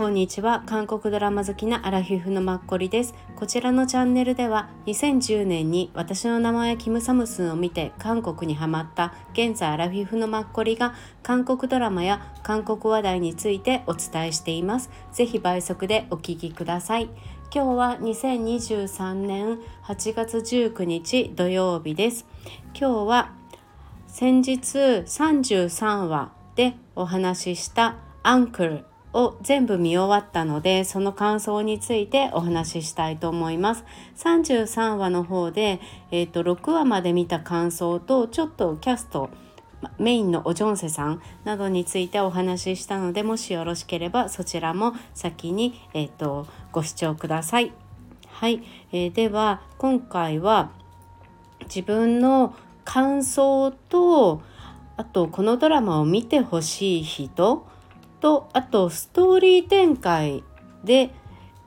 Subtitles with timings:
[0.00, 0.62] こんにちは。
[0.64, 3.14] 韓国ドラマ好きなアラフィフのマッコリです。
[3.36, 14.88] こちらのチャンネルでは2010年に私の名前キムサムスンを見て韓国にハマった現在アラフィフのマッコリが韓国ドラマや韓国話題についてお伝えしています。
[15.12, 17.10] ぜひ倍速でお聞きください。
[17.54, 22.24] 今日は2023年8月19日土曜日です。
[22.72, 23.32] 今日は
[24.06, 28.89] 先日33話でお話ししたアンクル。
[29.12, 33.84] を全部見終わったのでその感想についてお話ししたいと思います
[34.16, 39.30] 33話の方で、えーと、6話まで見た感想とちょっとキャスト
[39.98, 47.72] メインのおジョンセさんなどについてお話ししたのでもしよろしければそちらも先に、えーと、ご視聴ください。
[48.28, 50.70] はい、えー、では今回は
[51.64, 54.42] 自分の感想と
[54.96, 57.66] あとこのドラマを見てほしい人
[58.20, 60.44] とあとストーリー展開
[60.84, 61.10] で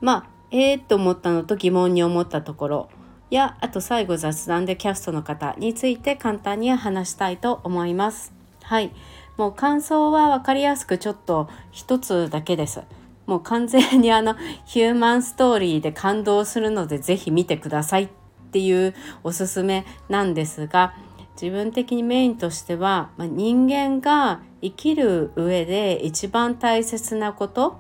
[0.01, 2.89] まあええー、と思ったのと疑問に思ったところ
[3.29, 8.33] やあと最後雑談でキャストの方について簡単に話したいと思います。
[8.63, 8.91] はい
[9.37, 12.81] もう感想は分かりやすくちょっと一つだけです。
[13.25, 18.09] もう完全にあのヒューマンストーリーで感動するので是非見てくださいっ
[18.51, 20.93] ていうおすすめなんですが
[21.33, 27.79] 自分的にメインとしては、まあ、人間が生きる上で一番大切なこと、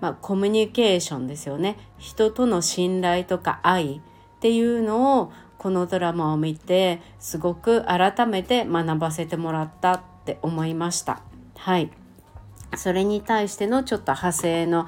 [0.00, 1.78] まあ、コミュニケーションですよね。
[1.98, 4.00] 人との信頼とか愛っ
[4.40, 11.22] ていうのをこのドラマを見てすごく改めて学ばせてもらったって思いました。
[11.56, 11.90] はい。
[12.76, 14.86] それに対してのちょっと派生の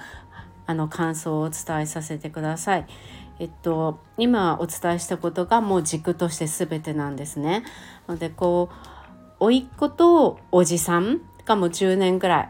[0.67, 2.87] あの感想をお伝えさせてください
[3.41, 7.65] えっと、今お伝えしたことがもう軸として全てなんですね。
[8.09, 8.70] のでこ
[9.41, 12.48] う甥っ子とおじさんがもう10年ぐらい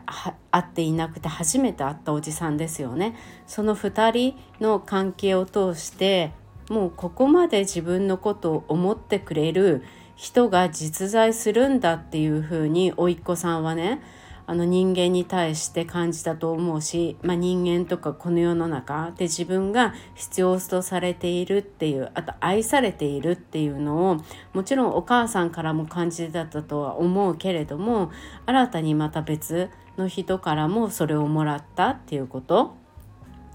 [0.51, 3.17] 会っていなくて初めて会ったおじさんですよね。
[3.47, 6.33] その2人の関係を通して
[6.69, 9.83] もうここまで自分のことを思ってくれる
[10.17, 14.03] 人が実在するんだっていうふうに甥っ子さんはね
[14.47, 24.21] あの人間に対して感じたと思うし、まあ、人間とかこの世の中で自分が必要とされているっていうあと愛されているっていうのを
[24.53, 28.11] もちろんお母さんからも感じてたとは思うけれども
[28.45, 32.77] 新たにまた別の人からもそれをもらったっていうこと。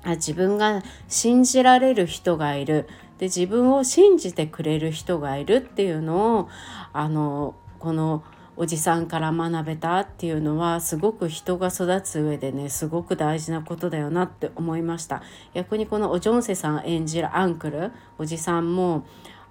[0.06, 2.88] 自分が信じられる人がいる。
[3.18, 6.50] で自分を信じてくれる人がいるっていうのを
[6.94, 8.24] あのこの
[8.62, 15.24] 「おじさんから学べたっていうのはすごく人が育つ上でねすごく大事なことだよなって思いました。
[15.53, 19.06] 逆にこのおジョンセさん演じるアンクルおじさんも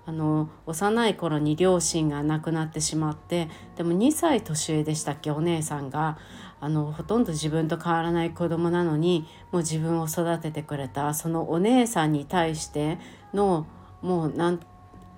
[0.05, 6.19] あの幼い頃に両親が亡くなってしまってでも2歳年上でしたっけお姉さんが。
[6.61, 12.99] あのほとんど自分と変わらない子供なのにもう自分を育ててくれたそのお姉さんに対して
[13.33, 13.65] の
[14.03, 14.61] もうなん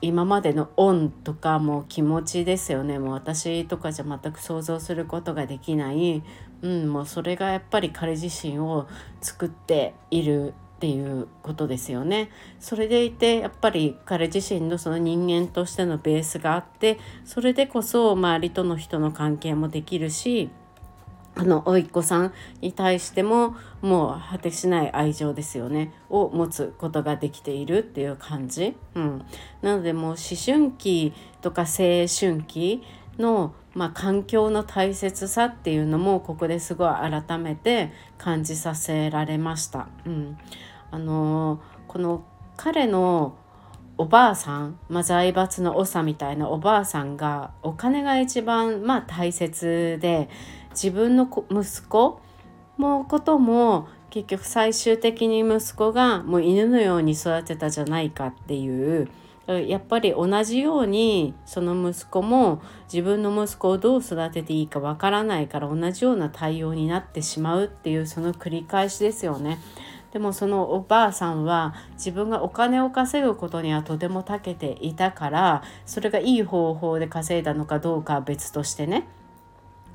[0.02, 6.22] 今までの恩とかも気持ちですよねもう私とかじゃ全く想像することができない、
[6.62, 8.88] うん、もうそれがやっぱり彼自身を
[9.20, 12.30] 作っているっていうことですよね。
[12.58, 20.48] それでいてやっぱり彼自身のその人間としてのベースがあってそれでこそ周りとの人の関係もできるし
[21.36, 25.92] あの甥っ子さんに対してももう果てしない愛情ですよね。
[26.08, 29.24] を持つことができているっていう感じ、うん、
[29.62, 32.82] なのでもう思春期とか青春期
[33.18, 39.88] の、まあ、環境の大切さっていうのもここですごい改めて感じさせられました。
[40.04, 40.38] うん、
[40.90, 42.24] あのこの
[42.56, 43.36] 彼の
[43.96, 50.30] おばあさん、まあ、財閥の長みたいなおばあさんがお金が一番、まあ、大切で
[50.70, 52.20] 自分の息子
[52.76, 59.08] もことも結局最終的に息子がもう犬のように育てたじゃないかっていう
[59.46, 69.58] やっぱり同じようにその息子も自分の息子をどう育てていいかわからないから同じような対応になってしまうっていうその繰り返しですよね。
[70.12, 79.06] でもそのおばあさんは自分がお金を稼ぐことにはとても長けていたからそれがいい方法で稼いだのかどうかは別としてね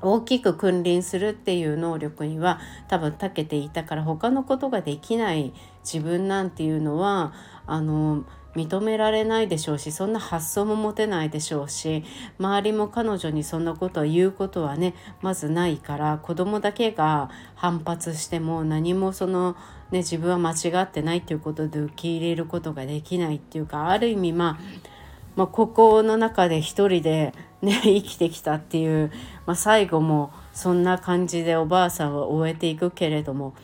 [0.00, 5.52] 大きく君臨するっていう能力には多分長けていたから他のことができない
[5.84, 7.32] 自分なんていうのは
[7.66, 8.24] あの
[8.56, 12.04] 認められないでしょうしそんな発想も持てないでしょうし
[12.38, 19.56] 周りも彼女にそんなことを言うことはねまずないから子供だけが反発しても何もその、
[19.90, 24.95] ね、自分は間違ってないっていうことで受け入れることができないっていうかある意味まあ
[25.36, 29.12] まあ、ここの中で一人でね 生きてきたっていう、
[29.44, 33.54] まあ、最後もそんな感じでおばあさんは終えていくけれども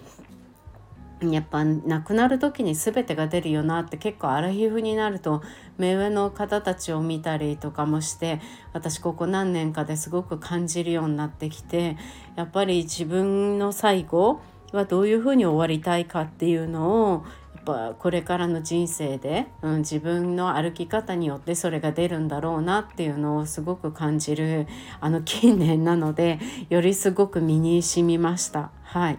[1.22, 5.42] やっぱ亡くなる時に全てが出るよなって結構アラヒフになると
[5.78, 8.40] 目上の方たちを見たりとかもして
[8.72, 11.96] 私ここ何年かですごく感じるようになってきて
[12.34, 14.40] やっぱり自分の最後
[14.72, 17.24] はどういうふうに終わりたいかっていうのを
[17.64, 24.67] ぱこれからの人生で、うん、自分の歩き方によってそれが出るんだろうなっていうのをすごく感じる
[25.00, 26.38] あの近年なので
[26.69, 28.70] よりすごく身に染みました。
[28.82, 29.19] はい、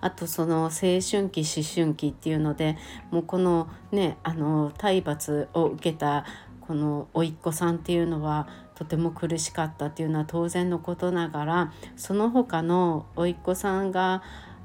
[0.00, 2.76] あとその青春期思春期っていうので
[3.10, 6.24] もうこのねあの体罰を受けた
[6.60, 14.22] この甥っ子さんっていうのはとても苦しかったっていうのは当然のことながらその他の甥っ子さんが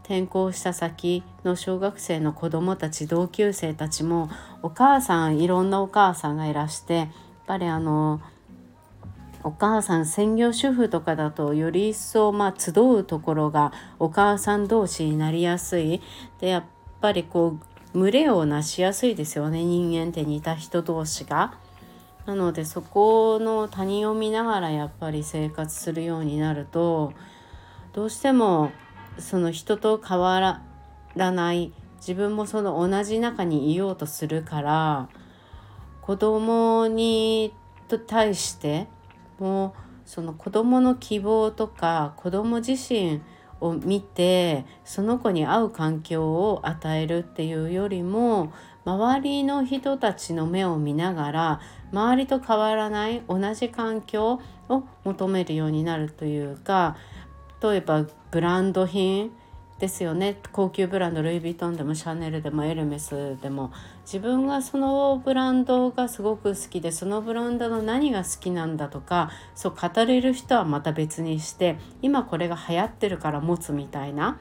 [0.10, 4.28] 転校した先の小学生の子どもたち同級生たちも
[4.64, 7.08] お母さんいろんなお母さんがいらしてやっ
[7.46, 8.20] ぱりあの
[9.44, 16.02] お母さん専業主婦とかだとより一層まあ集うところがお母さん同士になりやすい
[16.40, 16.64] でやっ
[17.02, 17.60] ぱりこ
[17.94, 21.54] う群れをなしやすいですよね人間って似た人同士が。
[22.26, 27.14] なのでそこの他人を見ながらやっぱり生活するようになると
[27.94, 28.72] どうしても
[29.20, 30.62] その人と変わ
[31.16, 35.10] らない自分もその同じ中にいようとするから
[36.02, 37.54] 子供に
[37.88, 38.88] と対して
[39.40, 43.22] もうその子どもの希望とか子ども自身
[43.62, 48.54] を見てその子に合う環境を与えるっていうよりも
[48.86, 51.62] 周りの人たちの目を見ながら
[51.92, 54.40] 周りと変わらない同じ環境
[54.70, 56.96] を求めるようになるというか
[57.62, 59.32] 例えばブランド品
[59.80, 60.38] ですよね。
[60.52, 63.72] 高級ブランドルイ・ヴィトンでもシャネルでもエルメスでも
[64.06, 74.38] 自分がそのブランドがすごく好きでそのブランドの何が好きなんだとかそう語れる人はまた別にして今これが流行ってるから持つみたいな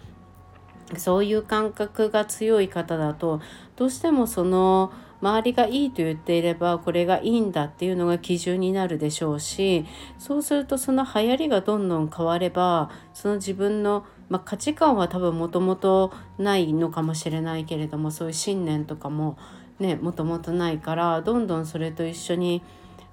[0.96, 3.40] そういう感覚が強い方だと
[3.76, 9.84] どうしてもその周りがいいと言っていればこれがいいんだっていうのが基準になるでしょうし
[10.18, 19.38] そうするとその流行りがどんどん変わればその自分のまあ、価値観は多分もともとないのかもしれないけれどもそういう信念とかも
[19.78, 22.62] ねもともとないからどんどんそれと一緒に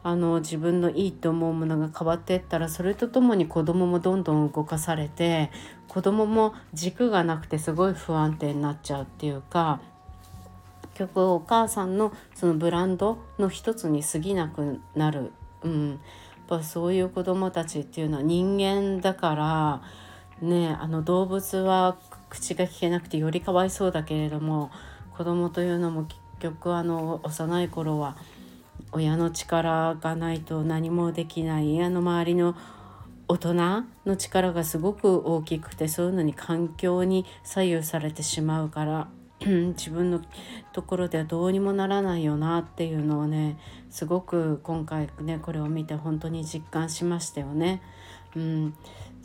[0.03, 5.49] あの自分のいいと思うものが変わっていったらそれとともに子供もどんどん動かされて
[5.87, 9.81] 子供も軸がなくてすごい不安定になっちゃうっていうか
[10.95, 15.31] 局お母さんのそのブランドの一つに過ぎなくなる、
[15.63, 15.99] うん、やっ
[16.47, 19.81] ぱそういう子供たちっていうのは人間だから
[20.41, 21.97] ねあの動物は
[22.29, 24.71] 口が聞けなくてよりかわいそうだけれども
[25.15, 28.17] 子供というのも結局あの幼い頃は
[28.91, 31.81] 親の力がないと何もできない。
[31.81, 32.55] あの周りの
[33.27, 33.53] 大人
[34.05, 39.07] の力がすごく大きくてそういうのに環境に左右されてしまうから。
[39.45, 40.21] 自分の
[40.73, 43.57] ところではどうにもならないよなっていうのをね
[43.89, 47.81] すごく今回ねこれを見て本当に実感しましたよね。
[48.35, 48.75] うん、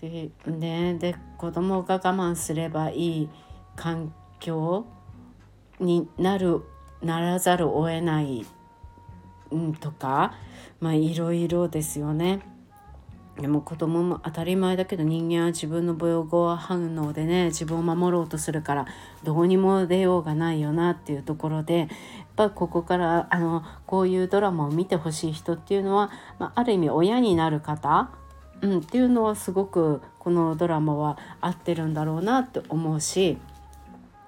[0.00, 3.28] でねで子供が我慢すればいい
[3.76, 4.86] 環境
[5.80, 6.62] になる
[7.02, 8.44] ならざるを得ない、
[9.50, 10.34] うん、とか
[10.80, 12.40] まあいろいろですよね。
[13.40, 18.86] でも子供も当たり前だけど人間は自分の母語反応でね自分を守ろうとするから
[19.24, 21.88] どうにも出ようがないよなっていうところでやっ
[22.36, 28.10] ぱここからあのこういうドラマを見てほしい人っていうのは、まあ、ある意味親になる方
[28.62, 33.38] うん、っていうのはすごくこのドラマは合ってるんだろうなって思うし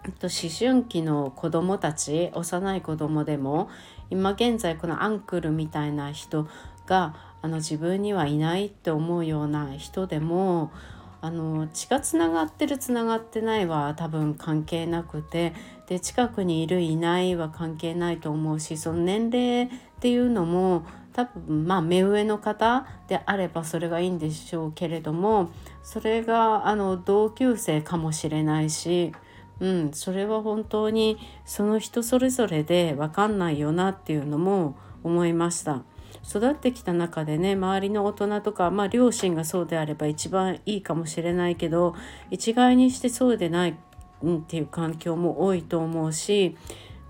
[0.05, 3.69] 思春期の子供たち幼い子供でも
[4.11, 6.49] 今現在このアンクルみたいな人
[6.87, 10.73] があの自分にはいないって思うような人でも
[11.21, 15.53] あの血がつながってるつながってないは多分関係なくて
[15.87, 19.69] で近くにいるいないは関係ないと思うしその年齢っ
[20.01, 25.51] ていうのも多分まあ目上の方であればそれがいいんでしょうけれども
[25.83, 29.13] それがあの同級生かもしれないし、
[29.61, 35.83] うん、それは本当にその人それぞれで分かんないよなっていうのも思いました。
[36.29, 41.95] 育ってきた中でね周りの大人とか、まあ、両親がそうであれば一番いいかもしれないけど
[42.31, 43.79] 一概にしてそうでない、
[44.23, 46.57] うん、っていう環境も多いと思うし、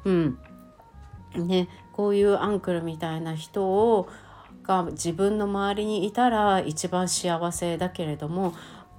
[0.04, 0.38] うん。
[1.34, 4.08] ね、こういうアンクルみたいな人を
[4.62, 8.54] が自分の周りにいたら一番幸せだけれども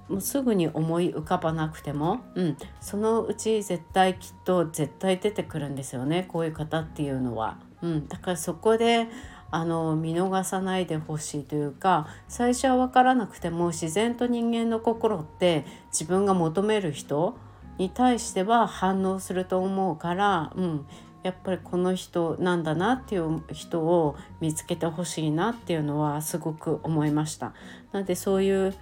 [0.08, 7.58] もうすぐに思い浮かばなくても、うん、そのうち絶対きっと絶対出てくるんですよねこういう方っていうのは。
[7.82, 9.08] うん、だからそこで
[9.54, 17.36] あの見逃さないでほしいというか最初は分からなくても自然と人間の心って自分が求める人
[17.78, 20.86] に対しては反応すると思うから、うん、
[21.22, 27.52] やっぱりこの人なんだなっていう人を見つけてほしいなっていうのはすごく思いました。
[27.92, 28.74] なのでそういう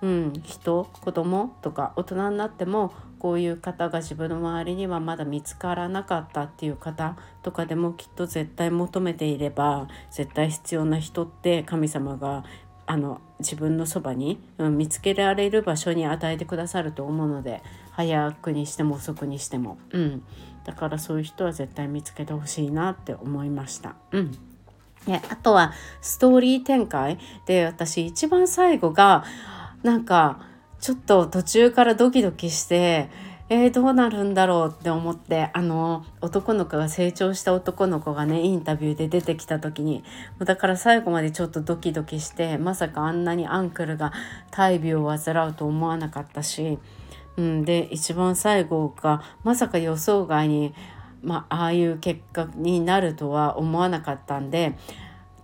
[0.00, 12.44] うん、人子供とか大人になってもこういう方が自分の周りにはまだ見つからなかったっていう方とかでもきっと絶対求めていれば絶対必要な人って神様が
[12.86, 20.22] あの自分のそばに、うん、見つけられる場所に与えてくださると思うので早くにしても遅くにしても、うん、
[20.64, 23.96] だからそういう人は絶対見つけてほしいなって思いました。
[24.12, 24.38] うん。
[25.06, 27.18] ね、あとはストーリー展開。
[27.46, 29.24] で私一番最後が
[29.82, 30.47] なんか
[30.80, 33.10] ちょっと途中からドキドキして
[33.50, 40.04] えー、どうなるんだろうって思ってあの男の子が成長した男の子がねインタビューで出てきた時に
[40.38, 44.12] だから最後までちょっとドキドキしてまさかあんなにアンクルが
[44.50, 46.78] 大病を患うと思わなかったし、
[47.38, 50.74] うん、で一番最後がまさか予想外に、
[51.22, 54.76] まあ、ああいう結果になるとは思わなかったんで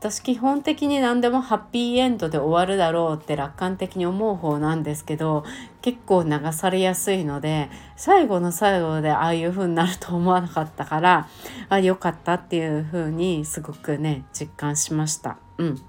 [0.05, 5.45] 私基本的に何でもハッピーエンドで終わるだろうって楽観的に思う方なんですけど
[5.81, 11.27] 結構流されやすいので最後の最後でああいう風になると思わなかったから
[11.71, 15.39] あ良かったっていう風にすごくね実感しました。
[15.57, 15.81] うん、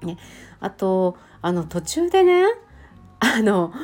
[0.00, 0.16] ね、
[0.60, 2.44] あとあの途中でね
[3.20, 3.74] あの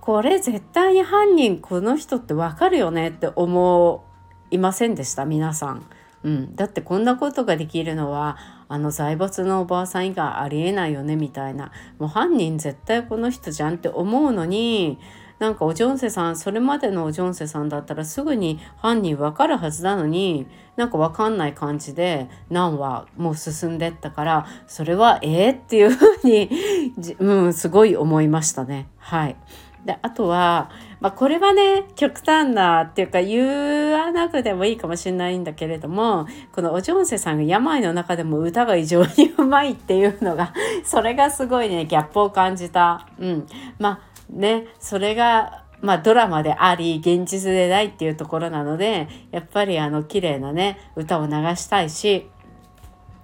[0.00, 4.04] これ絶対に犯人この人ってわかるよねって思
[4.50, 5.24] いませんでした？
[5.24, 5.86] 皆さん。
[6.24, 8.36] うん、だってこんなことができるのは
[8.72, 14.98] あの財閥のおばあさん以外ありえないよねみたいなもう犯人絶対この人じゃんって思うのに
[15.38, 26.48] なんかおジョンセさんそれまでのおジョンセさんだったらすぐに犯人わかるはずなのになんかわかんない感じで何話もう進んでったからそれはええ、っていうふうに、
[27.18, 29.36] うん、すごい思いましたねはい。
[29.84, 30.70] であとは、
[31.00, 43.08] まあ、これはね極端なっていうか言わなくてもいいかもしれないんだけれどもこのおジョンセさんが病の中でも歌が異常にうまいっていうのが それがすごいねギャップを感じた。
[43.18, 43.46] うん、
[43.78, 52.30] まあねそれがまあ、ドラマであり現実でないっていうところなのでやっぱりあの綺麗なね歌を流したいし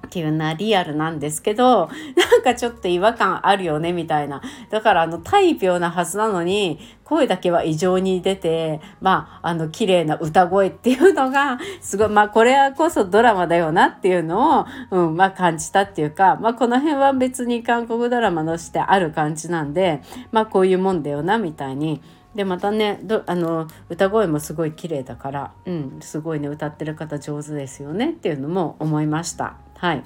[0.06, 4.40] っていうのはリアルなんですけどなんかちょっと違和感あるよねみたいな
[4.70, 20.02] だからあの大病なはずなのに声だけは異常に出てまああの綺麗な歌声っていうのがすごいまあこれはこそドラマだよなっていうのを、うんまあ、感じたっていうか、まあ、この辺は別に韓国ドラマとしてある感じなんで
[20.32, 22.00] まあこういうもんだよなみたいに。
[22.34, 29.56] でまたねどあの歌声もすごい綺麗だから、うん、すごいね歌ってる方上手ですよねっていうのも思いました。
[29.78, 30.04] はい。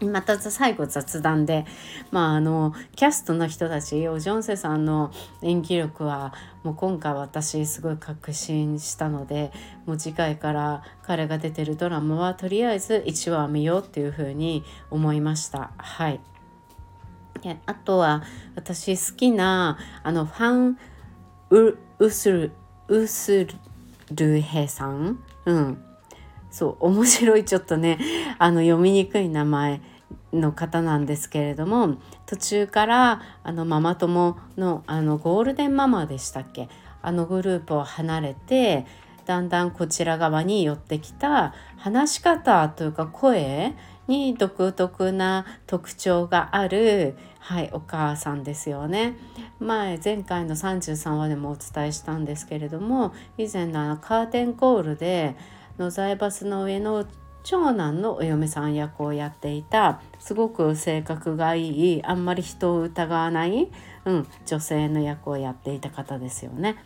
[0.00, 1.66] また最後雑談で、
[2.12, 5.10] まあ、あのキャストの人たちオジョンセさんの
[5.42, 9.50] 演技力はもう今回私すごい確信したので
[9.86, 15.72] もう次回から彼が出てるドラマはとりあえず1話見ようっていうふうに思いました。
[15.76, 16.20] はい。
[17.42, 18.22] であとは
[18.54, 20.78] 私好きなあのファン
[21.50, 22.52] ウウスル
[22.88, 23.48] ウス
[24.12, 25.84] ルヘさん、うん、
[26.50, 27.98] そう 面白いちょっとね
[28.38, 29.80] あの読みにくい名前
[30.32, 36.68] の方なんですけれども途中からあのママ友のあのゴールデンママでしたっけ？
[37.00, 38.86] あのグループを離れて
[39.24, 43.74] だんだんこちら側に寄ってきた話し方というか声
[44.06, 49.16] に独特な特徴がある、はい、お母さんですよね。
[49.60, 55.36] 前前回の33話でもお伝えしたんですけれども以前のカーテンコールで
[55.78, 57.06] の財閥の上の
[57.44, 63.70] 長男のお嫁さん役をやっていたすごく性格がいいあんまり人を疑わない、
[64.04, 66.76] うん、女性の役をやっていた方ですよね。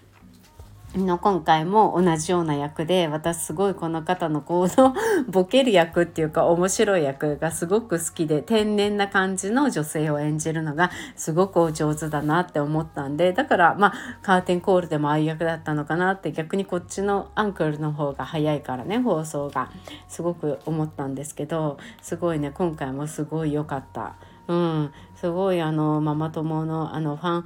[0.99, 4.95] の今回も同じような役で私すごいこの方のこの
[5.29, 19.71] ボケる役っていうか面白い役がすごく好きで天然な感じの女性を演じるのがすごくお上手だなって思ったんでだからまあカーテンコールでもああいう役だったのかなって逆にこっちのアンクルの方が早いからね放送が
[20.09, 24.15] すごく思ったんですけどすごいね今回もすごい良かった。
[24.53, 27.45] うん、すごいあのママ友のあのファン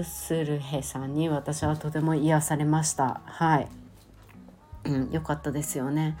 [0.00, 3.20] ウスルヘさんに私はとても癒されました。
[3.26, 3.68] はい、
[4.84, 6.16] うん、よかったですよね。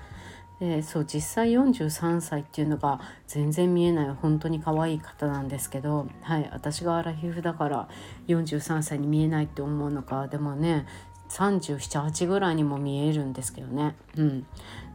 [0.60, 7.88] でそう実際43歳っていうのが全然見えない本当に可愛い方なんですけど、はい、私がアラヒフだから
[8.28, 10.86] 43歳に見えないって思うのかでもね
[11.28, 13.96] 378ぐらいにも見えるんですけどね。
[14.16, 14.40] うん、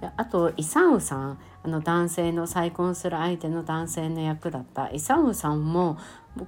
[0.01, 5.97] であとイサンウさんあの男性の再婚する相手の男性の役だったイサウさんも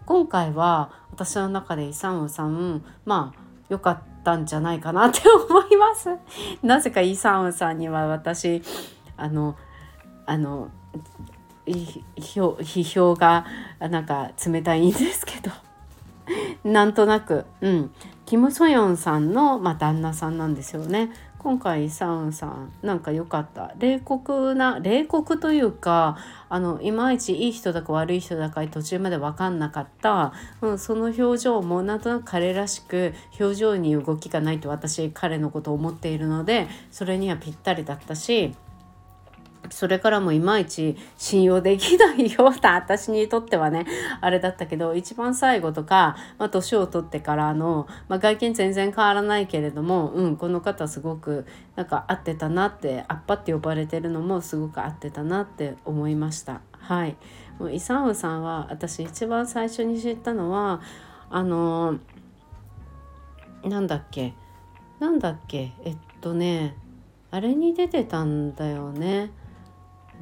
[0.06, 6.10] 今回は私の中でイサウさんまあ良かったんじゃないかなって思います。
[6.64, 8.62] なぜかイ・サンさんには私
[9.18, 9.56] あの
[10.26, 10.70] あの
[11.66, 13.46] 批評が
[13.80, 15.52] なんか冷たいんですけど
[16.70, 17.92] なんとなく、うん、
[18.26, 21.12] キム・ソヨンさんの、まあ、旦那さんなんですよね。
[21.44, 23.74] 今回サウンさんなんか良かった。
[23.78, 30.32] 冷酷な冷酷というかあのいまいちいい人だか悪い人だか途中まで分かんなかった、
[30.62, 38.56] うん、その表情もなんとなく彼らしく表情に動きがないと私彼のことを思っているのでそれにはぴったりだったし
[39.70, 43.86] それからもいまいち信用できないような私にとってはね
[44.22, 56.62] あれだったけど一番最後とか、まあ、年を取ってからの、まあ、外見全然変わらないけれども、うん、この方すごくなんか合ってたなってアッパって呼ばれてるのもすごく合ってたなって思いました。
[56.80, 57.16] はい、
[57.60, 60.82] もうイサウさんは私一番最初に知ったのは
[61.30, 62.00] あの
[63.64, 64.34] なんだっけ
[65.00, 66.76] なんだっけえっとね
[67.32, 69.32] あれに出てたんだよね。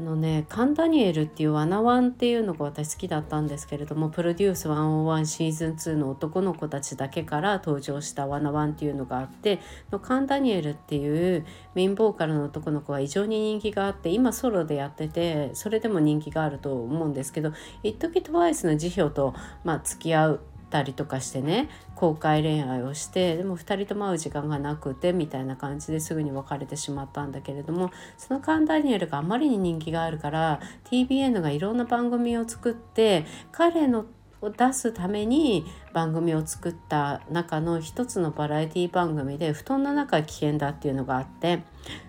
[0.01, 9.59] のねカンダニエルっていうワナワンっていうのが私好きだったんですけれどもプロデュース101シーズン2の男の子たちだけから登場したワナワンっていうのがあって
[9.91, 17.53] のカンダニエルっていうメインボーカルの男の子は異常に人気があって今ソロでやっててそれでも人気があると思うんですけど
[17.83, 20.39] 一時 TWICE の辞表と、まあ、付き合う
[20.71, 30.59] たりとかしてね公開恋愛をしてでも2人とも会う時間がなくてみたいな感じですぐに別れてしまったんだけれどもそのカン・ダニエルがあまりに人気があるから
[30.89, 34.05] TBN がいろんな番組を作って彼の
[34.41, 41.63] を出すために番組を作った中の一つのバラエティ番組で布団の中は危険だっていうのがあって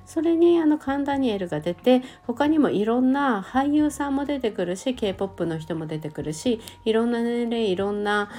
[0.07, 8.31] それにあのカン・ダニエルが出て他にもいろんな俳優さんも出てくるし k p o p の人も出てくるしいろんな年齢いろんな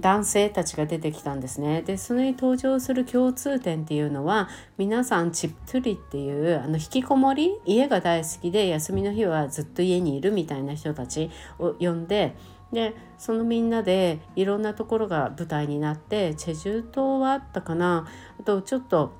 [0.00, 1.82] 男性たちが出てきたんですね。
[1.82, 12.34] でそれに登場する共通点っていうのは皆さんチップトゥリっていうあの引きこもり家が大好きで休みの日はずっと家にいるみたいな人たちを呼んで
[12.72, 18.06] でそのみんなでいろんなところが舞台になってチェジュ島はあったかな。
[18.38, 19.12] あとちょっと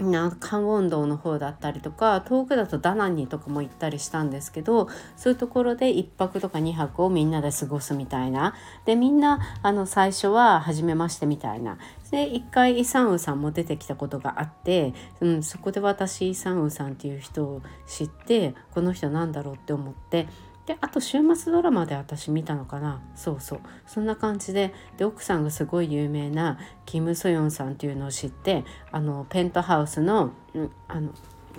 [0.00, 8.54] なカンウォン道の方だったりとか遠くだとダナンにとかも行ったりしたんですけどそういうところで1泊とか2泊をみんなで過ごすみたいな。
[8.84, 11.78] でみんなあの最初は初めましてみたいな。
[12.10, 20.26] で一回イ・サンウさんも出てきたことがあって、うん、そこで私イ・サンウさんっていう人を知ってこの人なんだろうって思って
[20.66, 23.00] であと週末ドラマで私見たのかな。
[23.16, 23.60] そうそう。
[23.86, 31.10] そんな感じでで奥さんがすごい有名なキム・ソヨンさんっていうのを知ってあのペントハウスの,、うん、あの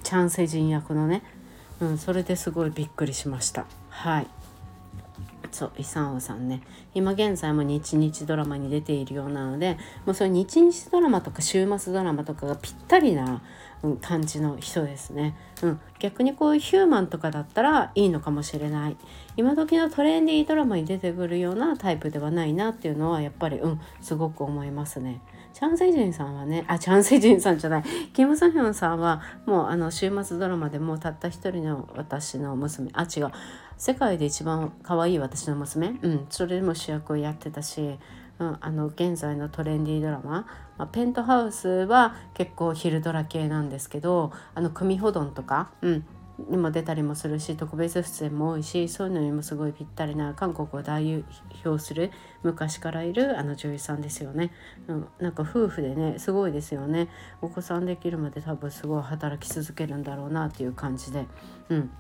[0.04, 1.22] チャン・セジン役のね、
[1.82, 3.66] うん、それですごいびっくりしました。
[3.90, 4.28] はい。
[5.52, 6.62] そうイ・サンウさんね。
[6.96, 13.44] 今現在も日日ドラマに出ているようなのでもうそれ日日ドラマとか週末ドラマとかがぴったりな
[14.02, 18.98] 感じの人ですね、うん、逆にこういうヒューマンとかだったらいいのかもしれない。
[19.36, 25.22] 今時のトレンディードラマに出てくるようなタイプではないなっていうのはやっぱりうんすごく思いますね。
[25.54, 27.84] チャン・セジンさんはねあチャン・セジンさんじゃない。
[28.14, 32.90] キム・ソヒョンさんはもうあの週末ドラマでもうたった一人の私の娘。
[32.94, 33.32] あ違う。
[33.78, 35.96] 世界で一番可愛い私の娘。
[36.02, 36.26] うん。
[36.30, 37.98] それでも主役をやってたし。
[38.40, 46.06] うん、あの現在のトレンディードラマ、まあ、ペントハウスは結構昼ドラ系なんですけどあの組ほどんとか、うん、
[46.50, 51.24] にも出たりもするし特別出演も多いしそういうのにもすごいぴったりな韓国を代
[51.64, 54.52] 表する昔からいるあの女優さんですよね、
[54.88, 57.10] うん、なんか夫婦でねすごいですよね。
[57.42, 61.28] お子さんできるまで多分すごい働き続けるんだろうなっていう感じで、
[61.70, 61.92] うん、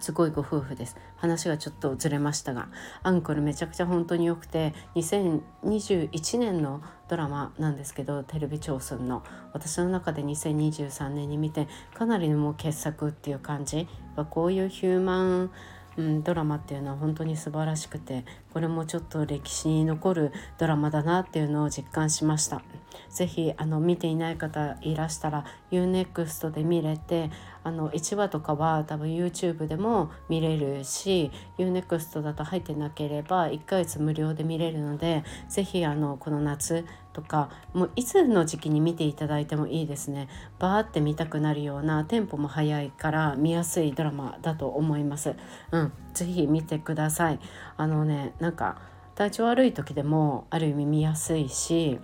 [0.00, 0.96] すごいご夫婦です。
[1.16, 2.68] 話がちょっとずれましたが
[3.02, 9.22] アンコルめちゃくちゃ本当に良くて2021年のドラマなんですけどテレビ朝鮮の。
[9.52, 13.88] 私の中で2023年に見てかなりのもう傑作っていう感じ。
[14.30, 15.50] こういうヒューマン
[15.96, 22.62] うん、ドラマっていうのは本当に素晴らしくてこれもちょっと歴史に残るドラマだなっていうのを実感しました。
[23.10, 27.30] ぜひあの見ていない方いらしたら UNEXT で見れて
[27.64, 40.28] あの1話とかは多分 YouTube でも見れるし UNEXT だと入ってなければ1ヶ月無料で見れるので是非あのこの夏とかもういつの時期に見ていただいてもいいですね。
[40.60, 45.34] バーって見たくなるようなテンポも速いから見やすいドラマだと思います。
[45.72, 45.92] うん。
[46.14, 47.40] 是非見てください
[47.76, 48.78] あのねなんか
[49.14, 51.98] 体調悪い時でもある意味見やすいし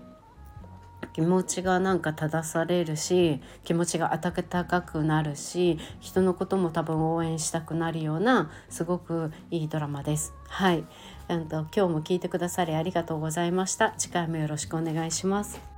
[1.12, 4.32] 気持ちがなんか正されるし気持ちが温
[4.64, 10.34] かくなるし人のことも多分応援したくなるようなすごくいいドラマです。
[10.46, 10.84] はい、
[11.28, 13.94] えっと今日も聞いてくださりありがとうございました。
[13.96, 15.69] 次回もよろしくお願いします。